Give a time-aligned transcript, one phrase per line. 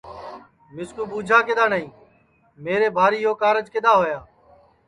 [0.03, 1.85] کہ مِسکو ٻوچھا کیوں نائی
[2.65, 4.19] میرے بھاری یو کارج کِدؔا ہویا